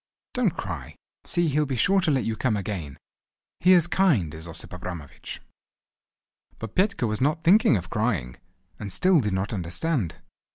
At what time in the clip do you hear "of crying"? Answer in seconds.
7.77-8.37